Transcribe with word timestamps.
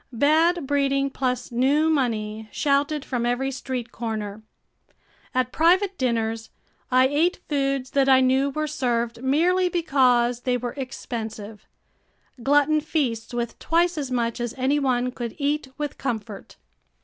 Bad 0.11 0.65
breeding 0.65 1.11
plus 1.11 1.51
new 1.51 1.87
money 1.87 2.49
shouted 2.51 3.05
from 3.05 3.23
every 3.23 3.51
street 3.51 3.91
corner. 3.91 4.41
At 5.31 5.51
private 5.51 5.95
dinners, 5.95 6.49
I 6.89 7.05
ate 7.07 7.37
foods 7.47 7.91
that 7.91 8.09
I 8.09 8.19
knew 8.19 8.49
were 8.49 8.65
served 8.65 9.21
merely 9.21 9.69
because 9.69 10.39
they 10.39 10.57
were 10.57 10.73
expensive, 10.75 11.67
glutton 12.41 12.81
feasts 12.81 13.31
with 13.31 13.59
twice 13.59 13.95
as 13.95 14.09
much 14.09 14.39
as 14.41 14.55
any 14.57 14.79
one 14.79 15.11
could 15.11 15.35
eat 15.37 15.67
with 15.77 15.99
comfort. 15.99 16.55